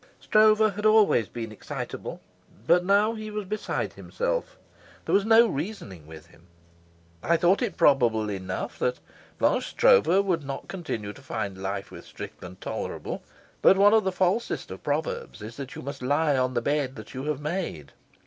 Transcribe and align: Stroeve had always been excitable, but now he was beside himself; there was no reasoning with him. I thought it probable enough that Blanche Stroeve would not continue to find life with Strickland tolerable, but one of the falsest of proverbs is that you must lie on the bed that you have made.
Stroeve 0.19 0.73
had 0.73 0.83
always 0.83 1.27
been 1.29 1.51
excitable, 1.51 2.21
but 2.65 2.83
now 2.83 3.13
he 3.13 3.29
was 3.29 3.45
beside 3.45 3.93
himself; 3.93 4.57
there 5.05 5.13
was 5.13 5.25
no 5.25 5.45
reasoning 5.45 6.07
with 6.07 6.25
him. 6.25 6.47
I 7.21 7.37
thought 7.37 7.61
it 7.61 7.77
probable 7.77 8.27
enough 8.27 8.79
that 8.79 8.99
Blanche 9.37 9.67
Stroeve 9.77 10.25
would 10.25 10.43
not 10.43 10.67
continue 10.67 11.13
to 11.13 11.21
find 11.21 11.55
life 11.61 11.91
with 11.91 12.03
Strickland 12.05 12.61
tolerable, 12.61 13.21
but 13.61 13.77
one 13.77 13.93
of 13.93 14.03
the 14.03 14.11
falsest 14.11 14.71
of 14.71 14.81
proverbs 14.81 15.39
is 15.43 15.55
that 15.57 15.75
you 15.75 15.83
must 15.83 16.01
lie 16.01 16.35
on 16.35 16.55
the 16.55 16.63
bed 16.63 16.95
that 16.95 17.13
you 17.13 17.25
have 17.25 17.39
made. 17.39 17.91